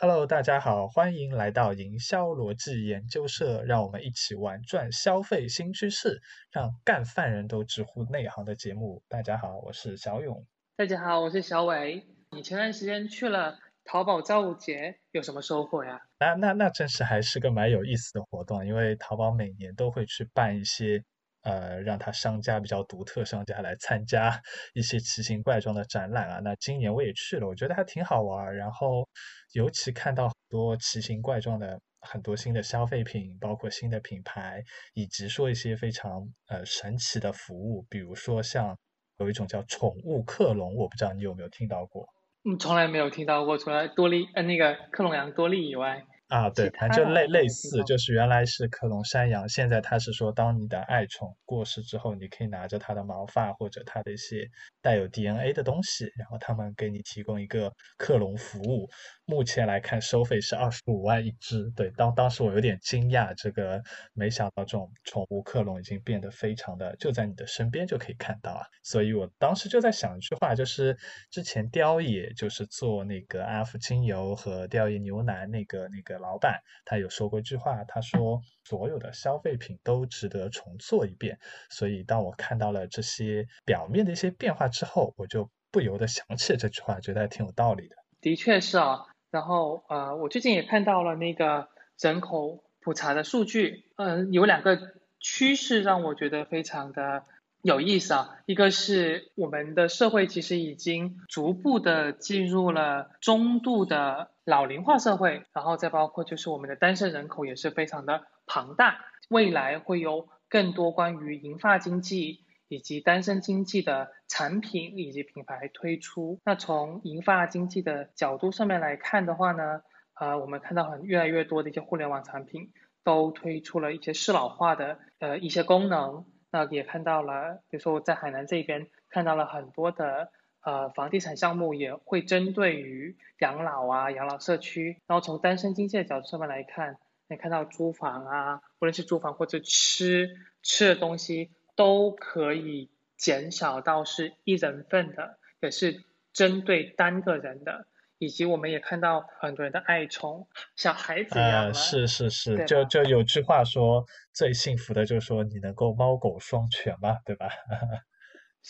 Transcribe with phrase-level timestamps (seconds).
[0.00, 6.22] Hello，大家好，欢迎来到营销逻辑研究社，让我们一起玩转消费新趋势，
[6.52, 9.02] 让干饭人都直呼内行的节目。
[9.08, 10.46] 大家好，我是小勇。
[10.76, 12.06] 大家好，我是小伟。
[12.30, 16.00] 你前段时间去了淘宝造物节，有什么收获呀？
[16.20, 21.02] 那那那真是还是个蛮有意思的活动，因为淘宝每年都会去办一些。
[21.42, 24.40] 呃，让他商家比较独特，商家来参加
[24.74, 26.40] 一些奇形怪状的展览啊。
[26.42, 28.54] 那今年我也去了，我觉得还挺好玩。
[28.56, 29.08] 然后，
[29.52, 34.62] 尤其看到很多奇形怪状的很多新的消费品，包括新的品牌，
[34.94, 38.76] 以及说一些非常呃神奇的服务，比如说像
[39.18, 42.06] 有一种叫宠物克隆，我不知道你有没有听到过？
[42.44, 46.04] 嗯，从来没有听到过，除了多利呃那个克隆羊多利以外。
[46.28, 54.46] 啊，对，反正就类类似，就是原来是克隆山羊，现在他是说，当你的爱宠过世之后，你可以拿着它的毛发或者它的一些
[54.82, 58.86] 带有 DNA 的东西，然后他们给你提供一个克隆服务。
[59.24, 61.70] 目前来看，收费是二十五万一只。
[61.74, 63.82] 对，当当时我有点惊讶，这个
[64.12, 68.66] 没想到这种宠物克隆已经变得非常的就在你的身边就可以看到啊。
[68.82, 70.94] 所以我当时就在想一句话，就是
[71.30, 76.17] 之前雕爷就是做那个阿芙精油和雕爷牛腩那个那个。
[76.18, 81.38] 老板他有说过一句话，他说所有的消费品都值得重做一遍。
[81.70, 87.96] 所以当我看到了这些表面的一些变化之后，我就不由得想起了这句话，觉得还挺有道理的。
[88.20, 91.68] 的确是啊，然后呃，我最近也看到了那个
[92.00, 94.78] 人口普查的数据，嗯，有两个
[95.20, 97.24] 趋势让我觉得非常的。
[97.60, 116.40] 有意思啊，一个是我们的社会其实已经逐步的进入了中度的老龄化社会，然后再包括就是我们的单身人口也是非常的庞大，未来会有更多关于银发经济以及单身经济的产品以及品牌推出。
[116.46, 119.82] 那从银发经济的角度上面来看的话呢，
[120.14, 122.72] 呃，我们看到很越来越多的一些互联网产品
[123.04, 126.24] 都推出了一些适老化的呃一些功能。
[126.50, 130.30] 那也看到了，比如说我在海南这边看到了很多的
[130.68, 140.28] 呃房地产项目也会针对于养老啊、养老社区，然后从单身经济的角度上面来看，你看到租房啊，无论是租房或者吃
[140.62, 147.86] 吃的东西都可以减少到是一人份的，也是针对单个人的。
[148.20, 157.46] 以及我们也看到很多人的爱宠，小孩子啊，是是是，就就有句话说，最幸福的就是说你能够猫狗双全嘛，对吧？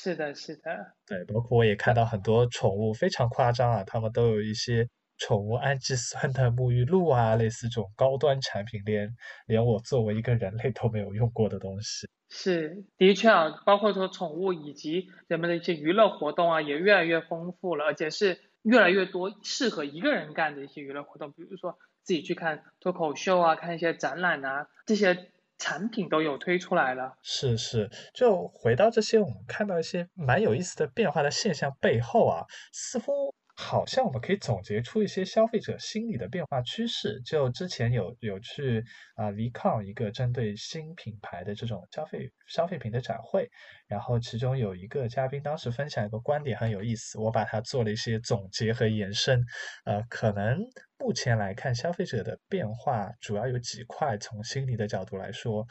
[0.00, 0.94] 是的，是的。
[1.04, 9.12] 对，包括我也看到很多宠物非常夸张啊，他们都有一些宠物氨基酸的沐浴露啊，类似这种高端产品，连
[9.46, 12.06] 连我作为一个人类都没有用过的东西。
[12.30, 18.38] 是，的确啊，包括说宠物以及人们的一些娱乐活动啊，也越来越丰富了，而且是。
[18.62, 27.18] 越来越多适合一个人干的一些娱乐活动，比如说自己去看脱口秀啊，看一些展览啊，这些产品都有推出来了。
[27.22, 33.34] 是是，就回到这些，我们看到一些蛮有意思的变化的现象背后啊，似乎。
[33.60, 37.20] 好像我们可以总结出一些消费者心理的变化趋势。
[37.22, 38.84] 就之前有有去
[39.16, 43.50] 啊 VCon 一个针对新品牌的这种消费消费品的展会，
[43.88, 49.44] 然后其中有一个嘉宾当时分享一个观点很有意思，我把它做了一些总结和延伸。
[49.84, 50.60] 呃，可能
[50.96, 54.16] 目前来看，消费者的变化主要有几块。
[54.18, 55.66] 从心理的角度来说，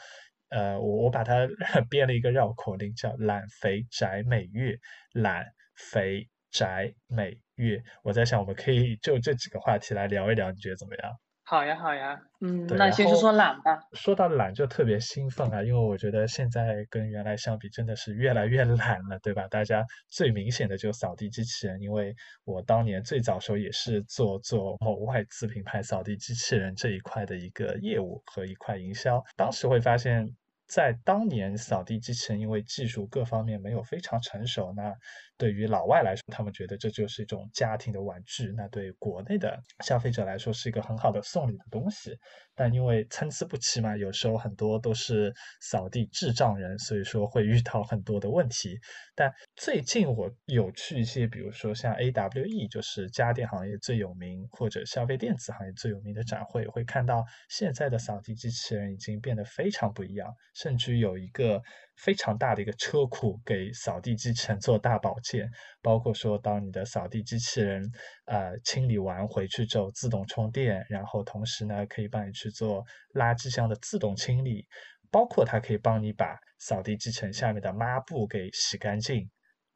[0.50, 1.48] 呃，我我把它
[1.90, 4.78] 编了一个绕口令，叫懒肥宅美月，
[5.14, 6.28] 懒肥。
[6.58, 11.12] 宅美月，我在想，我们可以就这几个话题来聊一聊，你觉得怎么样？
[11.44, 13.80] 好呀，好呀，嗯，那先说说懒吧。
[13.94, 19.48] 说到懒就特别兴奋啊，因为我觉得现在跟原来相比，真的是越来越懒了，对吧？
[19.48, 22.14] 大家最明显的就扫地机器人，因为
[22.44, 30.28] 我当年最早时候也是做做某外资品牌扫地机器人这一块的一个业务和一块营销，当时会发现。
[30.68, 34.94] 在当年，扫地机器人因为技术各方面没有非常成熟，那
[35.38, 42.18] 对于老外来说，他们觉得这就是一种家庭的玩具；那对国内的消费者来说，是一个很好的送礼的东西。
[42.54, 45.32] 但因为参差不齐嘛，有时候很多都是
[45.62, 48.76] 扫地智障人，所以说会遇到很多的问题。
[49.16, 61.62] 但最近我有去一些，比如说像 AWE，就是家电行业最有名或者消费电子行业最有名的展会，会看到现在的扫地机器人已经变得非常不一样，甚至有一个。
[62.00, 65.50] 非常大的一个车库给扫地机器人做大保健，
[65.82, 67.82] 包括说当你的扫地机器人
[68.26, 74.64] 呃清理完回去之后自动充电，然后同时呢可以帮你去做垃圾箱的自动清理，
[75.10, 79.28] 包括它可以帮你把扫地机器人下面的抹布给洗干净，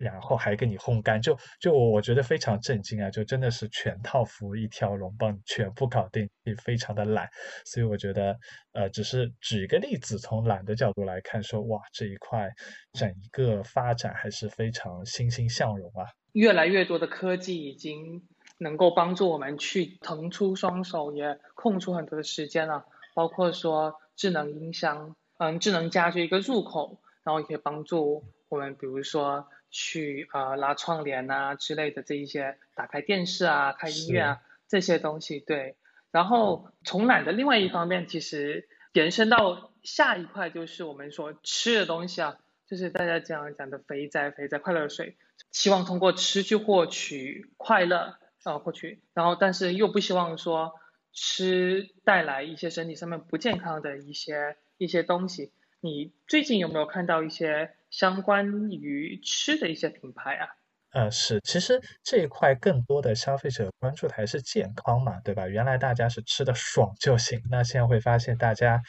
[0.02, 3.12] 然后还给你烘干，就就我我觉得非常震惊啊！
[3.12, 7.30] 就真的是全套服务一条龙帮你全部搞定，也非常的懒。
[7.66, 8.36] 所以我觉得，
[8.74, 12.50] 呃，只是举一个例子，从懒的角度来看，说哇，这一块
[12.94, 16.10] 整一个发展还是非常欣欣向荣啊！
[16.34, 18.24] 越来越多的科技已经
[18.58, 22.86] 能够帮助我们去腾出双手，也空出很多的时间了。
[23.14, 35.76] 包括说智能音箱，嗯，智能家居一个入口，然后也可以帮助我们，比如说去呃拉窗帘啊之类的这一些，打开电视啊，开音乐啊这些东西，对。
[36.12, 42.38] 然后从懒的另外一方面，其实延伸到下一块就是我们说吃的东西啊，
[42.68, 45.18] 就是大家讲讲的肥宅肥宅快乐水，
[45.52, 50.74] 希望通过吃去获取快乐，呃获取，然后但是又不希望说。
[51.14, 55.52] 吃带来一些身体上面不健康的一些一些东西，
[55.82, 60.48] 你最近有没有看到一些相关于吃的一些品牌啊？
[60.92, 65.48] 呃，是，其实这一块更多的消费者关注的还是健康嘛，对吧？
[65.48, 68.82] 原来大家是吃的爽就行，那现在会发现大家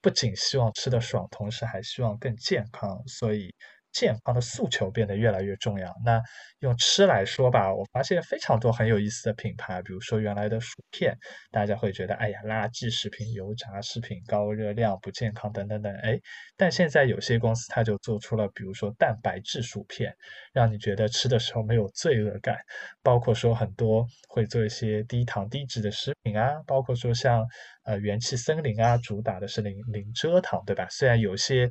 [0.00, 3.54] 不仅希望吃的爽，同时还希望更健康，所以。
[3.98, 5.92] 健康的诉求变得越来越重要。
[6.04, 6.22] 那
[6.60, 11.16] 用吃来说吧，我发现非常多很有意思的品牌，比如说原来的薯片，
[11.50, 15.92] 大家会觉得哎呀，垃圾食品、油炸食品、高热量、不健康等等等。
[15.96, 16.16] 哎，
[16.56, 20.14] 但现在有些公司它就做出了，比如说蛋白质薯片，
[20.52, 22.56] 让你觉得吃的时候没有罪恶感。
[23.02, 27.44] 包括说很多会做一些低糖低脂的食品啊，包括说像
[27.84, 30.86] 呃元气森林啊，主打的是零零蔗糖，对吧？
[30.88, 31.68] 虽然有些。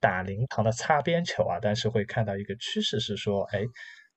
[0.00, 3.60] 打零糖的擦边球啊，但是会看到一个趋势是说，哎，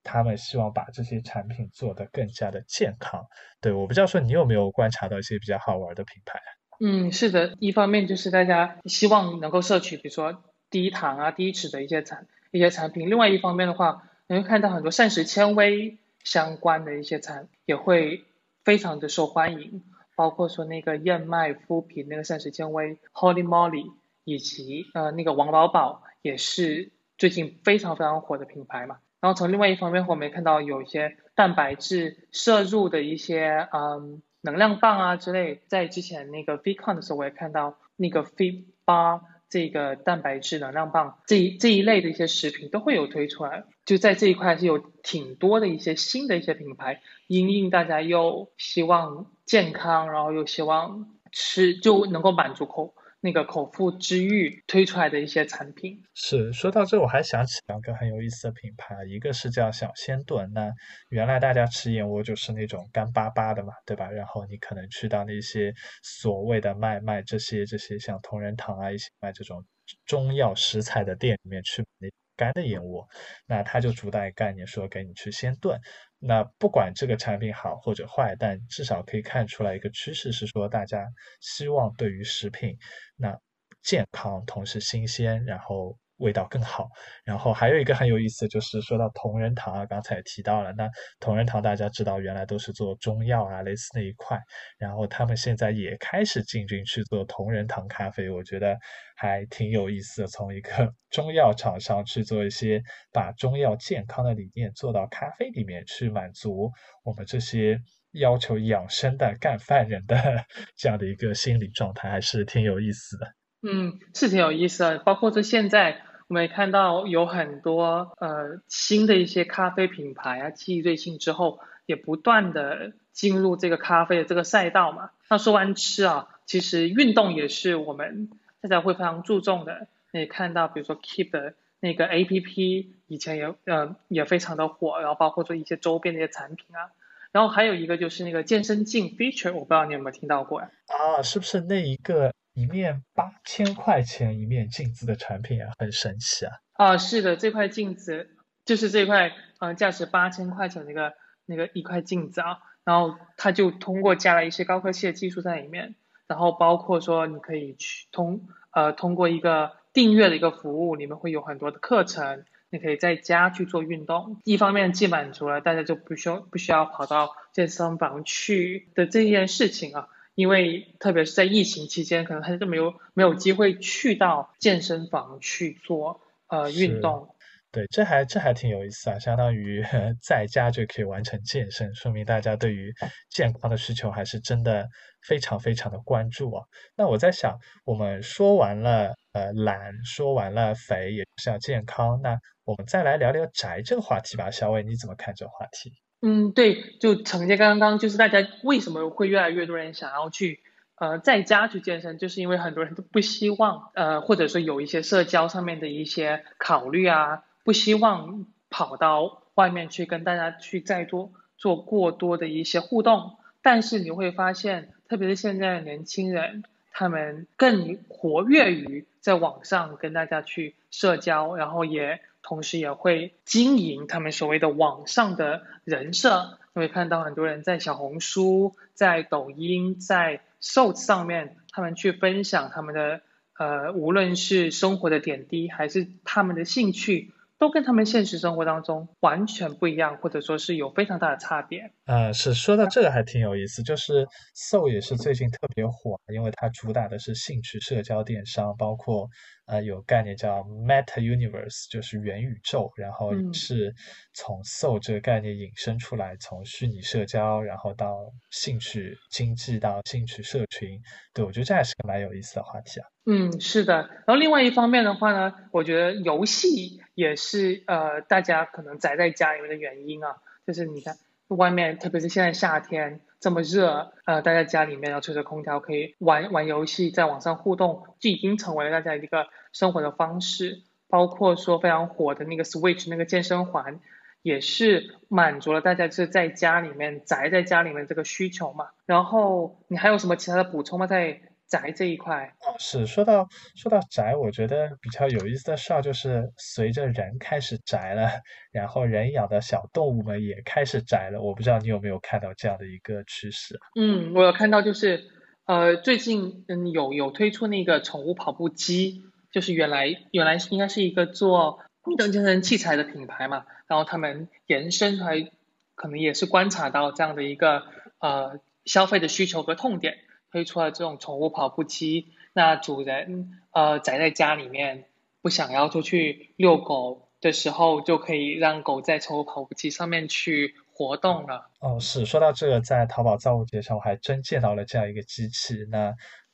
[0.01, 3.27] 他们希望把这些产品做得更加的健康。
[3.59, 6.39] 对，我不知道说你有没有观察到一些比较好玩的品牌？
[6.79, 18.23] 嗯，是的，一方面就是大家希望能够摄取，比如说低糖啊、低脂的一些产一些产品；另外一方面的话，你会看到很多膳食纤维相关的一些产也会
[18.63, 19.83] 非常的受欢迎，
[20.15, 23.91] 包括说那个燕麦麸皮那个膳食纤维 Holy Moly。
[24.23, 52.95] 以及呃那个王宝宝也是最近非常非常火的品牌嘛，然后从另外一方面我们也看到有一些蛋白质摄入的一些嗯能量棒啊之类，在之前那个 Vcon 的时候我也看到那个 Fit 八这个蛋白质能量棒这一这一类的一些食品都会有推出来，就在这一块是有挺多的一些新的一些品牌，因应大家又希望健康，然后又希望吃就能够满足口。
[53.25, 60.51] 那个口腹之欲推出来的一些产品是说到这，我还想起两个很有意思的品牌，一个是叫小鲜炖。
[60.51, 60.69] 那
[61.07, 64.11] 原来大家吃燕窝就是那种干巴巴的嘛，对吧？
[64.11, 69.63] 然后你可能去到那些所谓的卖卖这些这些像同仁堂啊一些卖这种
[70.05, 72.09] 中药食材的店里面去那
[72.43, 73.07] 干的燕窝，
[73.45, 75.79] 那它就主打一个概念说给你去先炖。
[76.19, 81.07] 那不管这个产品好或者坏，但至少可以看出来一个趋势是说，大家
[81.39, 82.77] 希望对于食品
[83.15, 83.39] 那
[83.81, 85.97] 健康，同时新鲜，然后。
[86.17, 86.87] 味道更好，
[87.23, 90.89] 然后还有一个很有意思，就是说到同仁堂啊，刚才提到了，那
[91.19, 94.39] 同仁堂大家知道原来都是做中药啊，类似那一块，
[94.77, 98.77] 然后他们现在也开始进军去做同仁堂咖啡，我觉得
[99.15, 102.81] 还挺有意思的，从一个 中药厂商去做一些
[103.11, 106.71] 把中药健康的理念做到咖啡里面去，满足
[107.03, 107.79] 我们这些
[108.11, 110.15] 要求养生的干饭人的
[110.77, 113.42] 这样的一个心理状态，还是挺有意思的。
[113.63, 116.03] 嗯，是挺有意思的，包括说现在。
[116.29, 125.11] 我们也看到有很多呃新的一些咖啡品牌啊，继瑞幸之后，也不断的进入这个咖啡的这个赛道嘛。
[125.29, 129.87] 那说完吃啊，其实运动也是我们大家会非常注重的。
[130.11, 136.89] 你看到比如说 Keep 的那个 A P P，以前也呃也非常的火，然后包括说一些周边的一些产品啊。
[137.31, 140.71] 然后还有一个就是那个健身镜 Feature，我不知道你有没有听到过呀？
[140.87, 142.33] 啊，是不是那一个？
[142.53, 146.53] 一面八千块钱一面镜子的产品啊，很神奇啊！
[146.73, 148.29] 啊，是的，这块镜子
[148.63, 151.13] 就是这块，呃，价值八千块钱的那个
[151.45, 155.95] 那个一块镜子啊，然后它就通过加了一些高科技的技术在里面，
[156.27, 170.07] 然后包括说你可以去通呃通过一个订阅的一个服务，里面会有很多的课程，你可以在家去做运动，一方面既满足了大家就不需要不需要跑到健身房去的这件事情啊。
[170.35, 177.35] 因为特别是在疫情期间，可能他就没有没有机会去到健身房去做呃运动。
[177.71, 179.83] 对，这还这还挺有意思啊，相当于
[180.21, 182.93] 在家就可以完成健身，说明大家对于
[183.31, 184.87] 健康的需求还是真的
[185.27, 186.63] 非常非常的关注啊。
[186.95, 194.51] 那我在想，我们说完了呃懒，说完了肥，也是要健康，那我们再来聊聊宅这个话题吧。
[194.51, 195.91] 小伟，你怎么看这个话题？
[196.25, 200.61] 嗯，对，就承接刚刚，就是大家为什么会越来越多人想要去
[200.95, 207.43] 呃在家去健身，就是因为很多人都不希望呃或者说有一些社交上面的一些考虑啊。
[207.65, 226.59] 不希望跑到外面去跟大家去再多做过多的一些互动，但是你会发现，特别是现在的年轻人，他们更活跃于在网上跟大家去社交，然后也同时也会经营他们所谓的网上的人设。
[226.75, 233.21] 你会看到很多人在小红书、在抖音、在 short 上面，他们去分享他们的
[233.57, 237.31] 呃，无论是生活的点滴，还是他们的兴趣。
[237.63, 241.93] 都跟他们现实生活当中完全不一样，或者说是有非常大的差别。
[242.03, 249.29] 呃，是说到这个还挺有意思，就是 Soul 也是最近特别火，因为它主打的是兴趣社交电商，包括
[249.65, 253.95] 呃有概念叫 Meta Universe，就是元宇宙，然后是
[254.33, 258.13] 从 Soul 这个概念引申出来，从虚拟社交，然后到
[258.51, 260.99] 兴趣经济到兴趣社群，
[261.33, 263.07] 对我觉得这还是个蛮有意思的话题啊。
[263.25, 263.93] 嗯，是的。
[263.95, 270.37] 然后另外一方面的话呢，我觉得游戏也是呃大家可能宅在家里面的原因啊。
[270.65, 271.15] 就是你看
[271.47, 280.83] 外面，特别是现在夏天这么热，呃，待在家里面，然后吹着空调可以玩玩游戏，在网上互动，就已经成为了大家一个生活的方式。
[281.09, 283.99] 包括说非常火的那个 Switch 那个健身环，
[284.41, 288.87] 也是满足了大家是在家里面宅在家里面这个需求嘛。
[289.05, 291.05] 然后你还有什么其他的补充吗？
[291.05, 298.29] 在宅这一块是说到说到宅，我觉得比较有意思的事儿就是随着人开始宅了，
[298.71, 301.41] 然后人养的小动物们也开始宅了。
[301.41, 303.79] 我不知道你有没有看到这样的一个趋势？
[303.99, 305.23] 嗯，我有看到，就是
[305.65, 315.49] 呃最近嗯有有推出那个宠物跑步机，就是原来原来应该是一个做运动健身器材的品牌嘛，然后他们延伸出来，
[315.95, 317.83] 可能也是观察到这样的一个
[318.19, 320.17] 呃消费的需求和痛点。
[320.53, 325.05] 推出了这种宠物跑步机，那主人呃宅在家里面
[325.41, 331.71] 不想要出去遛狗的时候，就可以让狗在宠物跑步机上面去活动了。
[331.79, 335.87] 哦，是说到这个，在淘宝造物节上，我还真见到了这样一个机器。
[335.89, 336.13] 那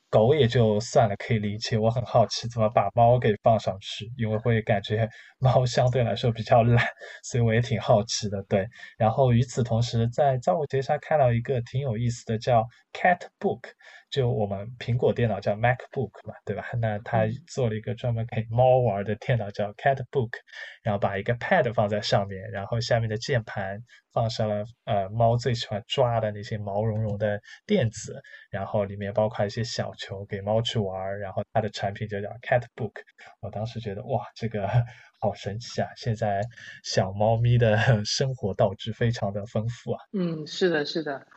[0.09, 1.77] 狗也就算了，可以理解。
[1.77, 5.07] 我很好奇怎么把猫给放上去，因为会感觉
[5.39, 6.85] 猫相对来说比较懒，
[7.23, 8.41] 所以我也挺好奇的。
[8.49, 13.61] 对，然后与此同时，在造物节上看到一个挺有意思的，叫 Cat Book。
[14.09, 16.65] 就我们苹果电脑叫 MacBook 嘛，对吧？
[16.81, 20.31] 那他做了一个专门给猫玩的电脑叫 CatBook，
[20.83, 23.79] 然后把一个 Pad 放在上面，然后下面的键盘
[24.11, 32.93] 放上了呃猫最喜欢抓的那些毛茸茸的垫子，然后里面包括一些小球给猫去玩，然后它的产品就叫 CatBook。
[33.41, 34.67] 我当时觉得哇，这个
[35.21, 35.87] 好神奇啊！
[35.95, 36.41] 现在
[36.83, 39.99] 小猫咪的 生活道具非常的丰富啊。
[40.17, 41.27] 嗯，是的，是的。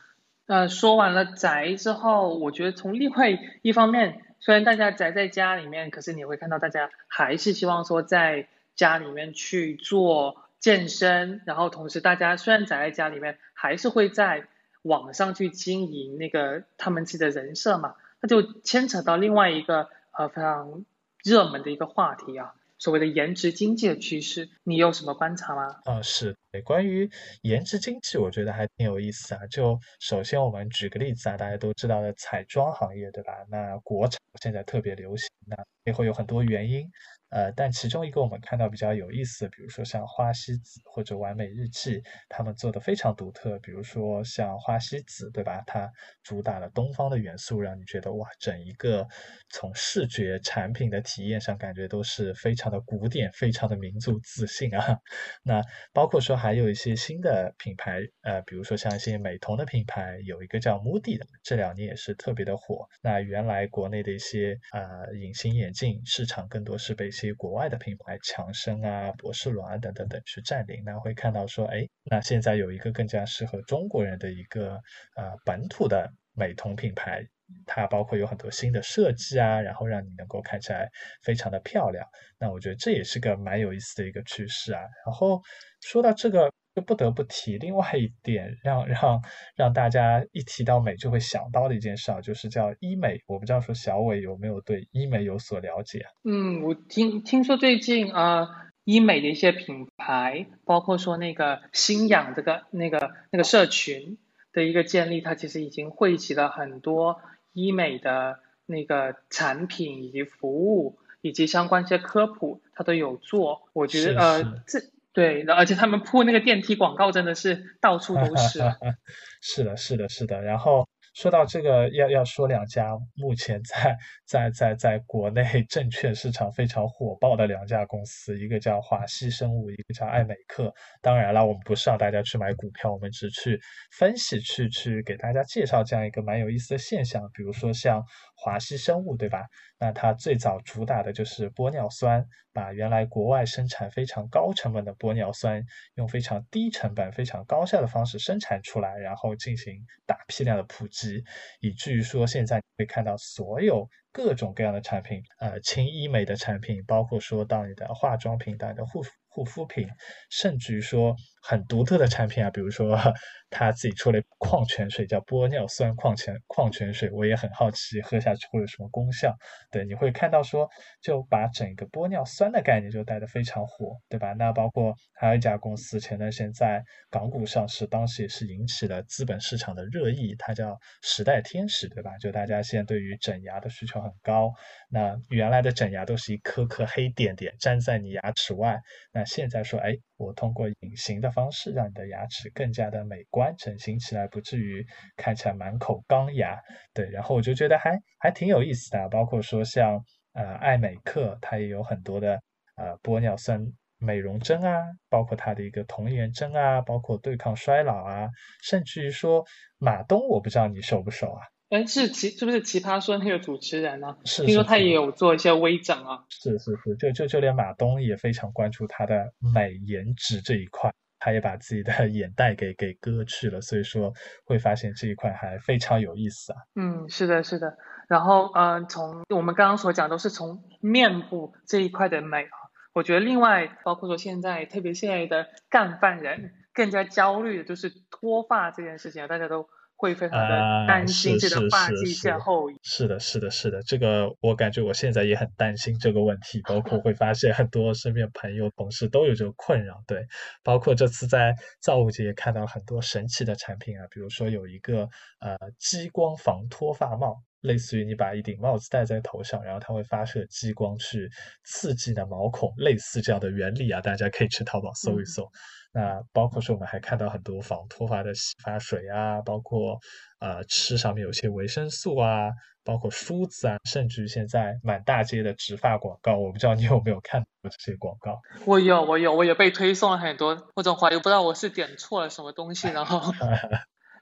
[0.45, 14.47] 呃说完了宅之后，我觉得从另外一方面，虽然大家宅在家里面，可是你会看到大家还是希望说在家里面去做健身，然后同时大家虽然宅在家里面，还是会在
[14.81, 20.83] 网上去经营那个他们自己的人设嘛，那就牵扯到另外一个呃非常
[21.23, 22.53] 热门的一个话题啊。
[22.83, 25.73] 所谓的颜值经济的趋势，你有什么观察吗？
[25.85, 26.35] 啊，是
[26.65, 27.09] 关于
[27.43, 29.47] 颜值经济，我觉得还挺有意思啊。
[29.47, 33.31] 就首先我们举个例子啊，大家都知道的彩妆行业，对吧？
[33.49, 36.85] 那国产现在特别流行，那也会有很多原因。
[37.33, 41.99] 呃，但其中一个我们看到比较有意思，比如说像花西子或者完美日记，
[42.29, 43.57] 他们做的非常独特。
[43.57, 45.63] 比如说像花西子，对吧？
[45.65, 49.07] 它主打了东方的元素，让你觉得哇，整一个
[49.49, 54.99] 从视觉产品的体验上，感觉都是非常的古典，非常的民族自信啊。
[55.41, 55.59] 那
[55.91, 62.87] 包括说还有一些新的品牌，呃，比如说像一些美瞳的品牌，有一个叫 Moody 的，这两年也是特别的火。
[63.01, 64.79] 那原来国内的一些啊
[65.19, 67.09] 隐形眼镜市场更多是被。
[67.31, 74.73] 国外的品牌，强生啊、博士伦啊等等等去占领，那会看到说，哎，那现在有一个更加适合中国人的一个
[75.15, 77.23] 呃本土的美瞳品牌，
[77.65, 80.89] 它包括有很多新的设计啊，然后让你能够看起来
[81.21, 82.05] 非常的漂亮。
[82.39, 84.81] 那我觉得这也是个蛮有意思的一个趋势啊。
[85.05, 85.41] 然后
[85.81, 86.51] 说到这个。
[86.75, 89.21] 就不得不提另外一点，让让
[89.55, 93.21] 让大家一提到美就会想到的一件事啊，就是叫医美。
[93.27, 96.05] 我不知道说小伟有没有对医美有所了解？
[96.23, 98.47] 嗯，我听听说最近啊，
[98.83, 104.17] 医美的一些品牌，包括说那个新氧这个那个那个社群
[104.51, 113.69] 的一个建立，它其实已经汇集了很多医美的那个产品以及服务以及相关一些科普，它都有做。
[113.73, 114.79] 我觉得呃这
[115.13, 118.59] 对，而且他们铺那个电梯广告真的是到处都是。
[119.41, 120.87] 是的，是的，是的，然后。
[121.15, 130.73] 说到这个，要要说两家目前在在在在国内证券市场非常火爆的两家公司，一个叫华西生物，一个叫爱美克。
[131.03, 137.21] 当然了，我们不是让大家去买股票，我们只去分析，去去给大家介绍这样一个蛮有意思的现象。
[137.35, 138.03] 比如说像
[138.43, 139.45] 华西生物，对吧？
[139.79, 145.63] 那它最早主打的就是玻尿酸，把原来国外生产非常高成本的玻尿酸，
[145.95, 151.23] 用非常低成本、非常高效的方式生产出来，然后进行大批量的普及。
[151.61, 159.87] 以至于说，现在你会看到所有各种各样的产品，呃，轻医美的产品，包括说到你的化妆品、到你的护护肤品，
[160.29, 162.97] 甚至于说很独特的产品啊，比如说
[163.51, 169.35] 他自己出了矿泉水，叫玻尿酸矿泉矿泉水，我也很好奇喝下去会有什么功效。
[169.69, 170.67] 对，你会看到说，
[171.01, 174.33] 就把整个玻尿酸的概念就带得非常火，对吧？
[174.33, 182.17] 那包括还有一家公司前段时间在港股上市，当时也是引起了资本市场的热议，它叫时代天使，对吧？
[182.17, 184.51] 就大家现在对于整牙的需求很高，
[184.89, 188.81] 那原来的整牙都是一颗颗黑点点粘在你牙齿外，
[189.11, 194.85] 那现在说，哎，我通过隐形的方式让你的牙齿更加的美观，整形起来不至于
[195.17, 196.57] 看起来满口钢牙。
[196.93, 199.99] 对，然后我就觉得还还挺有意思的，包括说像
[200.33, 202.39] 呃爱美克，它也有很多的
[202.77, 203.61] 呃玻尿酸
[203.97, 208.29] 美容针啊，包括它的一个童颜针啊，包括对抗衰老啊，
[208.61, 209.43] 甚至于说
[209.77, 211.41] 马东，我不知道你熟不熟啊？
[211.69, 214.15] 哎，是奇是不是奇葩说那个主持人呢？
[214.25, 216.23] 是，听说他也有做一些微整啊。
[216.29, 224.11] 是是是，就就就连马东也非常关注他的美颜值这一块，他也把自己的 眼袋给给割去了，所以说
[224.43, 226.59] 会发现这一块还非常有意思啊。
[226.75, 227.77] 嗯，是的，是的。
[228.09, 232.57] 然后，嗯，从我们刚刚所讲都是从面部这一块的美啊，
[232.93, 239.69] 我觉得另外包括说现在，特别现在的干饭人更加焦虑的就是脱发这件事情啊，大家都。
[240.03, 242.77] 会非常的担心这个发际线后移。
[242.83, 250.03] 是的，是的，是的，这个我感觉我现在也很担心这个问题，包括会发现很多身边朋友、同事都有这个困扰。
[250.05, 250.25] 对，
[250.61, 255.07] 包括这次在造物节也看到很多神奇的产品啊，比如说有一个
[255.39, 261.29] 呃激光防脱发帽，类似于你把一顶帽子戴在头上，然后它会发射激光去
[261.65, 265.49] 刺激你的毛孔，类似这样的原理啊，大家可以去淘宝搜一搜。
[265.95, 269.99] 那包括说我们还看到很多防脱发的洗发水啊，包括
[270.39, 272.49] 呃吃上面有些维生素啊，
[272.83, 278.41] 包括梳子啊，甚至于现在满大街的植发广告，我不知道你有没有看过这些广告？
[278.65, 283.21] 我有，我有，我也被推送了很多，我总怀疑不知道我是点错了什么东西，然后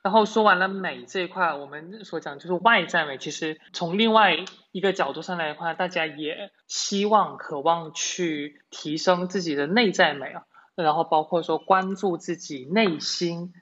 [0.04, 4.36] 然后说完了美这一块，我们所讲就是外在美，其实从另外
[4.72, 10.44] 一个角度上来的话，大家也希望渴望去提升自己的内在美啊。
[10.74, 13.54] 然后包括说关注自己内心，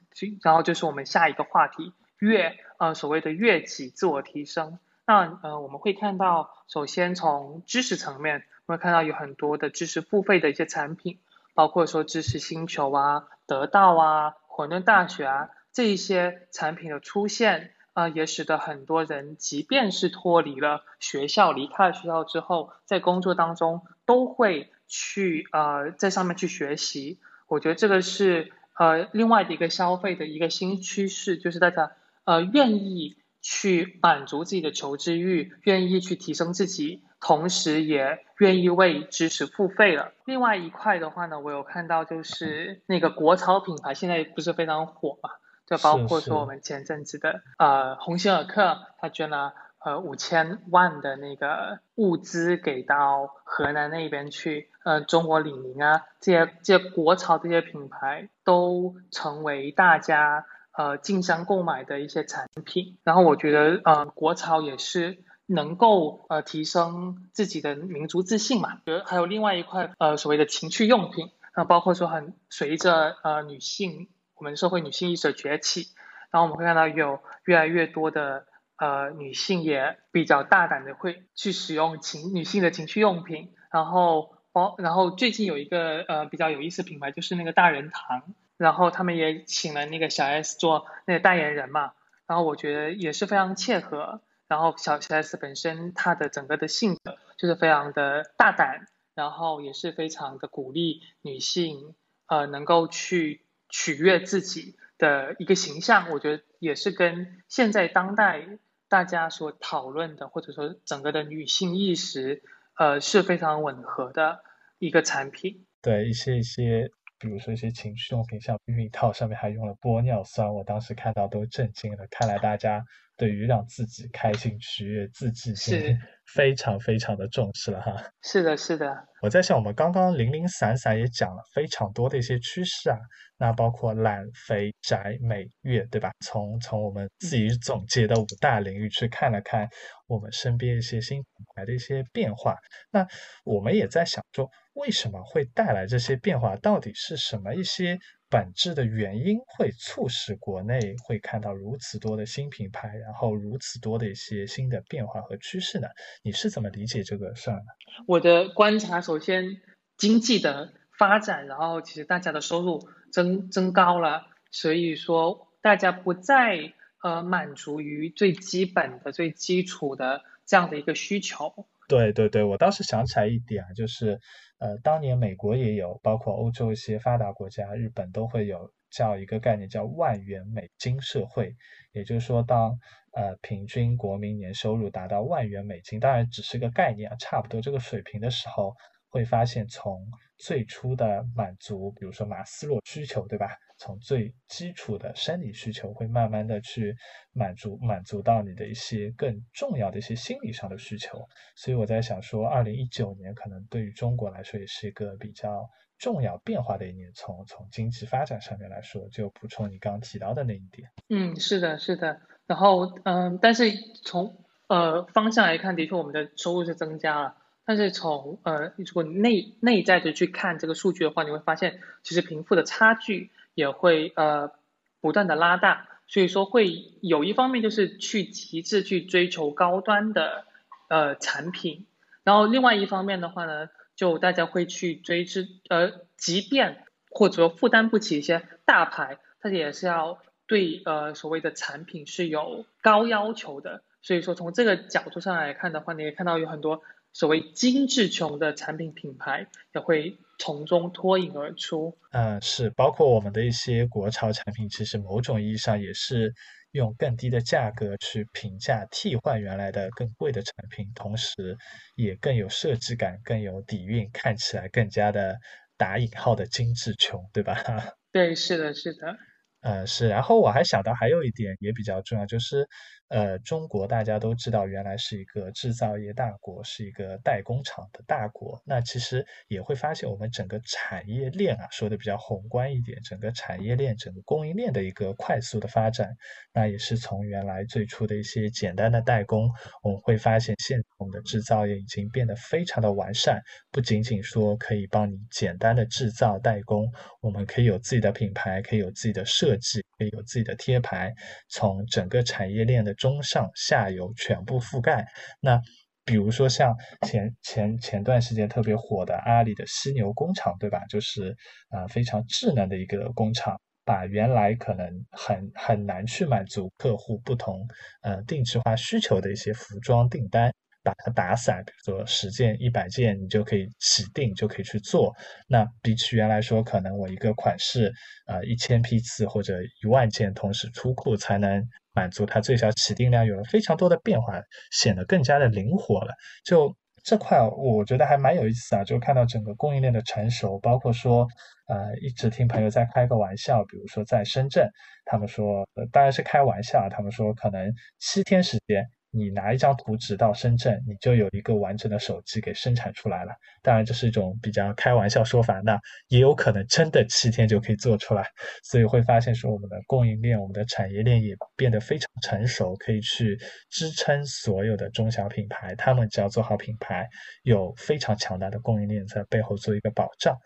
[0.42, 4.78] 然后就是我们下一个话题，悦呃所谓的悦己自我提升。
[5.06, 11.18] 那呃我们会看到，首先从知识层面，我们会看到有很多的知识付费的一些产品，
[11.52, 24.72] 包括说知识星球啊、得到啊、混沌大学啊这一些产品的出现，啊也使得很多人即便是脱离了学校，离开了学校之后，在工作当中都会。
[24.92, 31.92] 去呃在上面去学习，我觉得这个是呃另外的一个消费的一个新趋势，就是大家
[32.24, 40.12] 呃愿意去满足自己的求知欲，愿意去提升自己，同时也愿意为知识付费了。
[40.24, 45.30] 另外一块的话呢，我有看到就是那个国潮品牌现在不是非常火嘛，
[45.70, 49.54] 就包括说我们前阵子的呃鸿星尔克，他捐了。
[49.82, 60.44] 呃，五千万的那个物资给到河南那边去，呃，中国李宁啊，这些这些国潮这些品牌都成为大家
[60.76, 62.98] 呃竞相购买的一些产品。
[63.04, 68.82] 然后我觉得，呃，国潮也是能够呃提升自己的民族自信嘛。
[68.84, 75.88] 比如还有另外一块，呃，所谓的情趣用品，那包括说很随着呃女性我们社会女性意识的崛起，
[76.32, 78.46] 然后我们会看到有越来越多的。
[78.80, 88.22] 呃，女性也比较大胆的会去使用情女性的情趣用品，然后包，然后最近有一个呃比较有意思品牌，就是那个大人堂，
[88.56, 91.92] 然后他们也请了那个小 S 做那个代言人嘛，
[92.26, 101.94] 然后我觉得也是非常切合，然后小小 S 本身她的整个的性格就是非常的大胆，然后也是非常的鼓励女性
[102.28, 112.42] 呃能够去取悦自己的一个形象，我觉得也是跟现在当代大家所讨论的或者说整个的女性意识
[112.76, 114.42] 呃是非常吻合的
[114.78, 115.66] 一个产品。
[115.80, 116.90] 对一些一些。
[117.22, 122.06] 比如说一些情趣用品，像避孕套上面还用了玻尿酸，我当时看到都震惊了。
[122.10, 122.82] 看来大家
[123.20, 125.94] 对于让自己开心、取悦自己是
[126.34, 127.94] 非常非常的重视了哈。
[128.22, 128.96] 是的，是的。
[129.20, 132.96] 我在想，我们刚刚零零散散也讲了非常多的一些趋势啊，
[133.36, 136.10] 那包括懒、肥、宅、美、悦，对吧？
[136.24, 139.68] 从从我们自己总结的五大领域去看了看
[140.06, 142.56] 我们身边一些新品牌的一些变化，
[142.90, 143.06] 那
[143.44, 144.48] 我们也在想说。
[144.74, 146.54] 为什么会带来这些变化？
[146.56, 147.98] 到底是什么一些
[148.30, 155.88] 本质的原因会促使国内会看到如此多的新品牌，然后如此多的一些新的变化和趋势呢？
[156.22, 157.66] 你是怎么理解这个事儿呢？
[158.06, 159.60] 我的观察，首先
[159.96, 171.66] 经济的发展，然后其实大家的收入增增高了，所以说大家不再呃满足于最基本的、最基础的这样的一个需求。
[171.90, 174.18] 对对对，我当时想起来一点啊，就是。
[174.62, 181.56] 呃，当年美国也有，包括欧洲一些发达国家，日本都会有叫一个概念叫万元美金社会，
[181.92, 182.78] 也就是说，当
[183.14, 188.74] 呃平均国民年收入达到万元美金，当然只是个概念啊，差不多这个水平的时候，
[189.10, 190.06] 会发现从
[190.38, 193.48] 最初的满足，比如说马斯洛需求，对吧？
[193.76, 196.94] 从最基础的生理需求，会慢慢的去
[197.32, 201.18] 满足满足到你的一些更重要的一些心理上的需求。
[201.56, 205.66] 所以我在想说，二零一九年可能对于中国来说也是一个比较
[205.98, 207.10] 重要变化的一年。
[207.14, 210.90] 从从经济发展上面来说，就补充你刚刚提到的那一点。
[211.08, 212.20] 嗯，是的，是的。
[212.46, 213.70] 然后嗯，但是
[214.04, 217.34] 从呃方向来看，的确我们的收入是增加了。
[217.64, 223.30] 但是从呃如果内内在的去看这个数据的话，你会发现其实贫富的差距。
[223.52, 224.52] 也会呃
[225.00, 230.44] 不断的拉大，所以说会有一方面就是去极致去追求高端的
[230.88, 231.84] 呃产品，
[232.22, 250.18] 然后另外一方面的话呢，就大家会去追之呃，即便或者负担不起一些大牌，它也是要对呃所谓的产品是有高要求的，所以说从这个角度上来看的话，你也看到有很多所谓精致穷的产品品牌也会。
[250.42, 256.32] 从中脱颖而出，嗯，是包括我们的一些国潮产品，其实某种意义上也是
[256.70, 261.58] 用更低的价格去平价替换原来的更贵的产品，同时
[261.94, 265.36] 也更有设计感、更有底蕴，看起来更加的
[265.76, 267.54] 打引号的精致穷，对吧？
[268.10, 269.18] 对，是的，是的。
[269.60, 272.66] 呃，是，然后我还想到还有一点也比较重要，就是，
[273.10, 278.62] 呃，中国大家都知道原来是一个制造业大国，是一个代工厂的大国。
[278.64, 286.08] 那其实也会发现我们整个产业链啊，说的比较宏观一点，整个产业链、整个供应链的一个快速的发展，
[286.52, 289.50] 那也是从原来最初的一些简单的代工，
[289.82, 293.42] 我们会发现现我们的制造业已经变得非常的完善，
[293.72, 296.86] 不仅仅说可以帮你简单的制造代工，
[297.20, 299.56] 我们可以有自己的品牌，可以有自己的设。
[299.56, 301.12] 计可以有自己的贴牌，
[301.50, 305.06] 从整个产业链的中上下游全部覆盖。
[305.40, 305.60] 那
[306.06, 306.74] 比如说像
[307.06, 310.80] 前前前段时间特别火的阿里的犀牛工厂，对吧？
[310.88, 311.36] 就是
[311.68, 317.68] 啊非常智能的一个工厂，把原来可能很很难去满足客户不同
[318.00, 320.50] 呃定制化需求的一些服装订单。
[320.82, 325.14] 把它打散，比如说十件、一百件，你就可以起订，就可以去做。
[325.46, 327.92] 那比起原来说，可能我一个款式，
[328.26, 331.62] 呃，一千批次或者一万件同时出库才能
[331.92, 334.40] 满足它最小起订量，有了非常多的变化，
[334.70, 336.14] 显得更加的灵活了。
[336.44, 338.84] 就这块，我觉得还蛮有意思啊。
[338.84, 341.26] 就看到整个供应链的成熟，包括说，
[341.66, 344.68] 呃，一直听朋友在开个玩笑，比如说在深圳，
[345.04, 348.86] 他们说，当然是开玩笑，他们说可能七天时间。
[349.12, 353.32] 你拿一张图纸到深圳，你就有一个完整的手机给生产出来了。
[353.60, 358.24] 当然，这是一种比较开玩笑说法，那也有可能真的七天就可以做出来。
[358.62, 363.36] 所以会发现说，我们的供应链、我们的产业链也变得非常成熟，可以去
[363.68, 365.74] 支撑所有的中小品牌。
[365.74, 367.08] 他们只要做好品牌，
[367.42, 370.36] 有非常强大的供应链在背后做一个保障。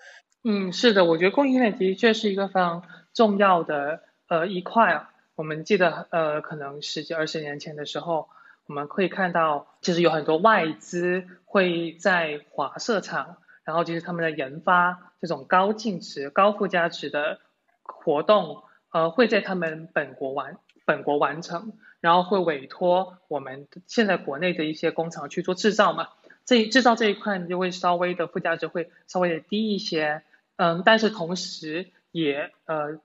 [0.42, 5.10] 嗯，是的，我觉得供应链的确是一个非常重要的呃一块啊。
[5.34, 8.26] 我们记得呃，可能十几二十年前的时候。
[8.66, 17.40] 我们可以看到，其实有很多外资会在华设厂，然后就是他们的研发这种高净值、高附加值的
[17.82, 26.08] 活动，呃，会在他们本国完本国完成，然后会委托我们现在国内的一些工厂去做制造嘛。
[26.46, 30.22] 这制造这一块就会稍微的附加值会稍微的低一些，
[30.56, 33.00] 嗯，但是同时也呃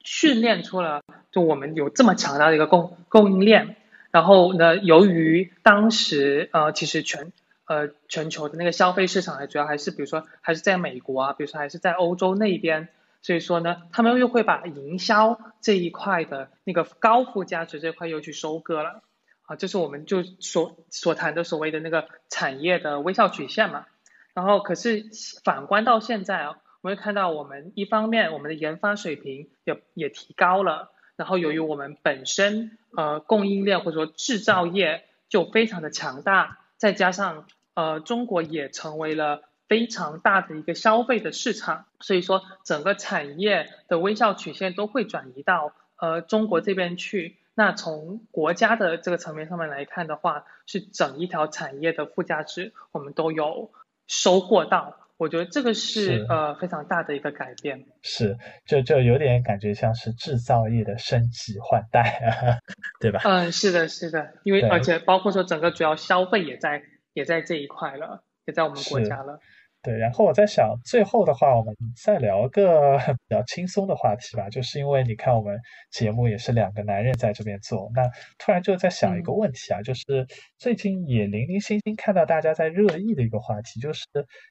[0.00, 3.76] 训练出了就我们有这么强大的一个供供应链，
[4.12, 7.32] 然后呢，由于当时呃其实全
[7.66, 12.88] 呃全球的那个消费市场还，主要还是比如说还是在美国啊，比如说还是在欧洲那边，
[13.22, 19.02] 所以说呢，他们又会把营销这一块的那个高附加值这块又去收割了。
[19.46, 23.86] 啊，这是我们就所所谈的所谓的那个产业的微笑曲线嘛。
[24.34, 25.06] 然后，可是
[25.42, 47.36] 反观到现在啊，我们会看到我们一方面我们的研发水平也也提高了，然后由于我们本身呃供应链或者说制造业就非常的强大，再加上呃中国也成为了非常大的一个消费的市场，所以说整个产业的微笑曲线都会转移到呃中国这边去。
[47.54, 53.70] 那从国家的这个层面上面来看的话，是整一条产业的附加值，我们都有
[54.06, 54.96] 收获到。
[55.22, 57.84] 我觉得这个是呃非常大的一个改变。
[58.02, 62.58] 是，就就有点感觉像是制造业的升级换代，
[62.98, 63.20] 对吧？
[63.22, 66.82] 嗯，是的，是的，因为而且包括说整个主要消费也在
[67.12, 69.38] 也在这一块了，也在我们国家了。
[69.82, 74.48] 对，然后我在想，最后的话，我们再聊个 比较轻松的话题吧。
[74.48, 75.58] 就是因为你看，我们
[75.90, 78.02] 节目也是两个男人在这边做，那
[78.38, 84.04] 突然就在想一个问题啊，就是最近也零零星星看到大家在热议的一个话题，就是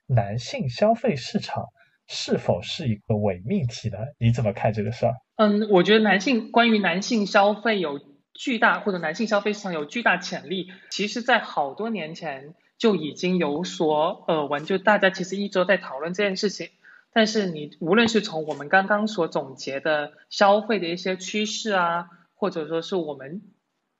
[0.05, 1.63] 男性消费市场
[2.07, 3.99] 是否是一个伪命题呢？
[4.19, 5.13] 你怎么看这个事儿？
[5.37, 8.01] 嗯，我觉得男性关于男性消费有
[8.33, 12.53] 巨大或者男性消费市场有巨大潜力，其实在好多年前。
[12.81, 16.71] 就已经有所耳闻，就大家其实一直在讨论这件事情。
[17.13, 23.43] 但是你无论是从我们刚刚所总结的消费的一些趋势啊，或者说是我们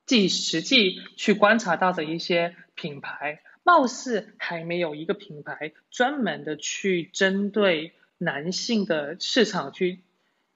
[0.08, 10.00] 自己实际去观察到的一些品牌，貌似还没有一个品牌专门的去针对男性的市场去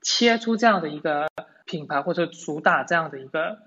[0.01, 1.29] 切出这样的一个
[1.65, 3.59] 品牌，或者主打这样的一个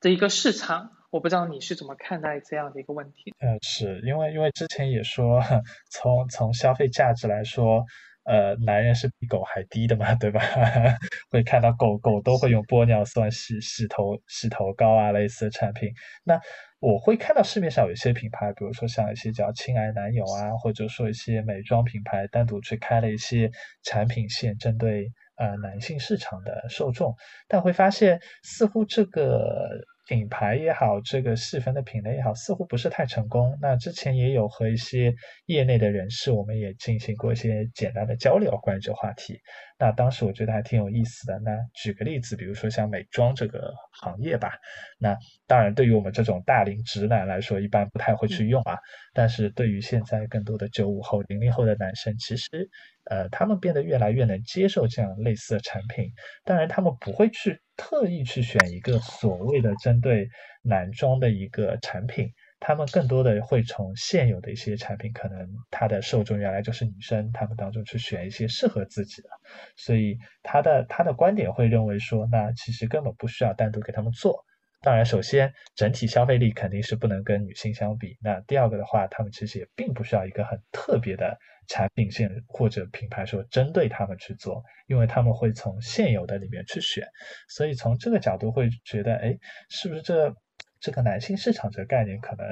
[0.00, 0.92] 的一个市场。
[1.10, 3.32] 我不知道你是怎么看待这样的一个问题？
[3.38, 5.40] 呃，是因为因为之前也说，
[5.90, 7.82] 从从消费价值来说，
[8.24, 10.40] 呃，男人是比狗还低的嘛，对吧？
[11.32, 15.88] 会看到狗狗都会用玻尿酸洗洗头洗头膏啊类似的产品。
[16.24, 16.38] 那
[16.78, 23.50] 我会看到市面上有一些品牌，比如说像一些叫“亲爱男友”啊，或者说一些美妆品牌单独去开了一些
[23.82, 27.14] 产品线，针对呃男性市场的受众，
[27.48, 29.70] 但会发现似乎这个。
[30.08, 33.54] 品牌也好，这个细分的品类也好，似乎不是太成功。
[33.60, 39.38] 那之前也有和一些业内的人士，我们也进行过一些简单的交流，关于这个话题。
[39.78, 41.38] 那当时我觉得还挺有意思的。
[41.40, 44.52] 那举个例子，比如说像美妆这个行业吧。
[44.98, 45.14] 那
[45.46, 48.78] 当然，对于我们这种大龄直男来说，一般不太会去用啊。
[49.12, 52.66] 但是对于现在更多的九五后、零零后的男生，其实，
[53.04, 56.06] 呃，他们变得越来越能接受这样类似的产品。
[56.44, 60.28] 当然，他们不会去特意去选一个所谓的针对
[60.62, 62.28] 男装的一个产品。
[62.60, 69.28] 他们更多的会从现有的一些产品，可能它的受众原来就是女生，他们当中去选一些适合自己的，
[69.76, 74.44] 所以他的他的观点会认为说，那其实根本不需要单独给他们做。
[74.80, 78.16] 当然，首先整体消费力肯定是不能跟女性相比。
[78.20, 81.36] 那第二个的话，他们其实也并不需要一个很特别的
[81.66, 87.06] 产品线或者品牌说针对他们去做，因为他们会从现有的里面去选。
[87.48, 89.36] 所以从这个角度会觉得，哎，
[89.68, 90.34] 是不是这？
[90.80, 92.46] 这个男性市场这个概念可能，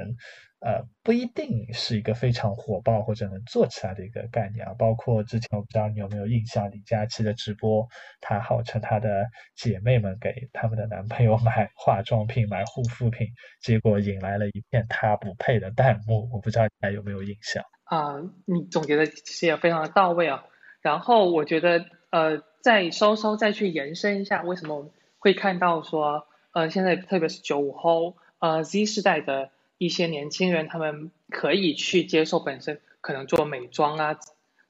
[0.66, 4.74] 呃，不一定是一个非常火爆或者能做起来的一个概念啊。
[4.74, 7.86] 包括之前我不知道你有没有印象，李佳琦的直播，
[8.20, 13.28] 她号称她的姐妹们给他们的男朋友买化妆品、买护肤品，
[13.62, 16.28] 结果引来了一片她不配的弹幕。
[16.32, 18.16] 我不知道你还有没有印象啊？
[18.44, 20.46] 你总结的其实也非常的到位啊。
[20.82, 26.26] 然后我觉得，呃，再稍稍再去延伸一下，为什么我们会看到说？
[26.52, 34.18] 呃，现在特别是九五后，呃，Z 世代的一些年轻人，他们可以去接受本身可能做美妆啊、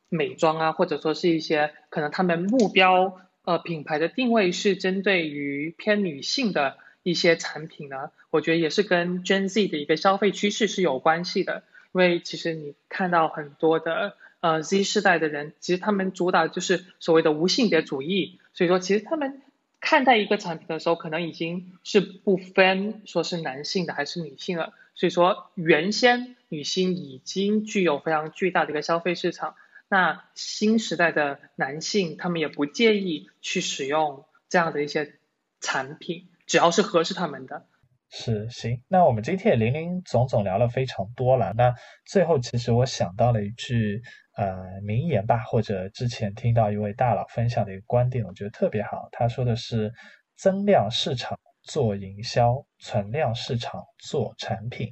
[0.08, 11.62] 美妆啊，或者说是一些可能他们目标呃品牌的定位是针对于偏女性的一些产品呢，我觉得也是跟 Gen Z 的一个消费趋势是有关系的。
[11.92, 19.42] 因为其实你看到很多的呃 Z 世代的人，其实他们主打就是所谓的无性别主义，所以说其实他们。
[19.78, 24.72] 看待一个产品的时候，可能已经是不分说是男性的还是女性了。
[24.96, 29.54] 所以说，原先女性已经具有非常巨大的一个消费市场，
[29.88, 35.14] 那新时代的男性他们也不介意去使用这样的一些
[35.60, 37.66] 产品，只要是合适他们的。
[38.08, 41.52] 是行，那我们今天也零零总总聊了非常多了。
[41.56, 41.74] 那
[42.06, 44.00] 最后，其实我想到了一句
[44.36, 49.08] 呃名言吧，或者之前听到一位大佬分享的一个观点，我觉得特别好。
[49.10, 49.92] 他说的是：
[50.36, 54.88] 增量市场做营销，存量市场做产品。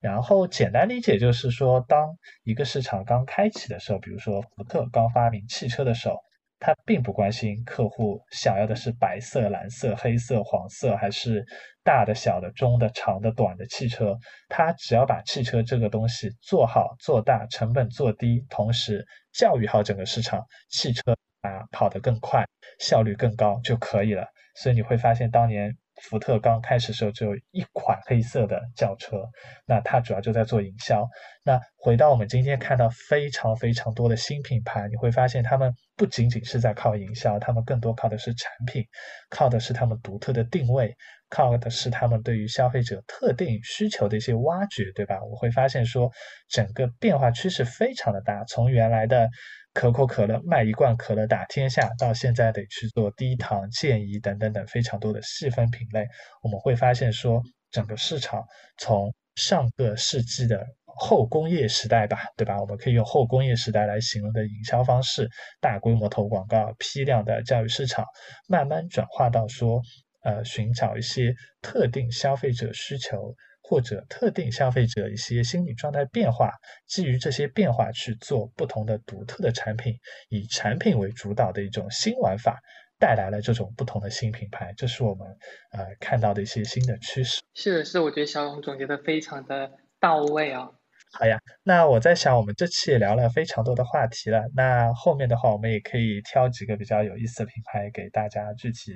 [0.00, 2.08] 然后简单理解就是说，当
[2.44, 6.16] 一个市场刚开启的时候，比如说福特刚发明汽车的时候。
[6.64, 11.44] 他并不关心客户想要的是白色、蓝色、黑色、黄色，还是
[11.82, 14.16] 大的、小的、中的、长的、短的汽车。
[14.48, 21.02] 他只要把汽车这个东西做好、做大，成本做低，同时教育好整个市场，汽车
[21.40, 22.46] 啊跑得更快，
[22.78, 24.28] 效率更高就可以了。
[24.54, 25.76] 所以你会发现，当年。
[26.02, 29.22] 福特刚开始的时候只有一款黑色的轿车，
[29.66, 31.08] 那它主要就在做营销。
[31.44, 38.84] 那回到我们今天看到非常非常多的新品牌，你会发现他们不仅仅是在靠营销，他们更多靠的是产品，
[39.30, 40.94] 靠的是他们独特的定位，
[41.30, 45.22] 靠的是他们对于消费者特定需求的一些挖掘，对吧？
[45.24, 46.10] 我会发现说
[46.48, 49.28] 整个变化趋势非常的大，从原来的。
[49.74, 56.06] 可口可乐卖一罐可乐打天下，到现在得去做低糖、健怡等等等非常多的细分品类，
[56.42, 58.44] 我们会发现说，整个市场
[58.76, 62.60] 从上个世纪的后工业时代吧，对吧？
[62.60, 65.26] 我们可以用后工业时代来形容的营销方式，
[65.58, 68.04] 大规模投广告、批量的教育市场，
[68.46, 69.80] 慢慢转化到说，
[70.22, 73.34] 呃，寻找一些特定消费者需求。
[73.72, 76.52] 或者特定消费者一些心理状态变化，
[76.86, 79.94] 基于这些变化去做不同的独特的产品，
[80.28, 82.60] 以产品为主导的一种新玩法，
[82.98, 85.26] 带来了这种不同的新品牌，这是我们
[85.70, 87.40] 呃看到的一些新的趋势。
[87.54, 90.72] 是是，我觉得小勇总结的非常的到位啊。
[91.18, 98.92] 好呀，那我在想，我们这期也聊了非常多的话题了，那后面的话，我们也可以挑几个比较有意思的品牌给大家具体。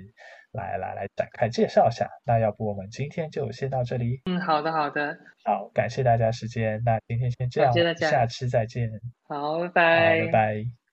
[0.52, 2.08] 来来来，展开介绍一下。
[2.24, 4.22] 那要不我们今天就先到这里。
[4.24, 5.14] 嗯，好的好的。
[5.44, 6.80] 好，感谢大家时间。
[6.82, 8.88] 那今天先这样，下期再见。
[9.28, 10.20] 好，拜拜。
[10.24, 10.85] 拜拜。